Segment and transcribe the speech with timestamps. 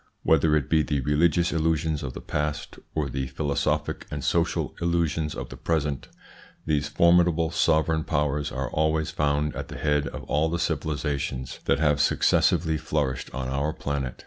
[0.23, 5.35] Whether it be the religious illusions of the past or the philosophic and social illusions
[5.35, 6.07] of the present,
[6.65, 11.77] these formidable sovereign powers are always found at the head of all the civilisations that
[11.77, 14.19] have successively flourished on our planet.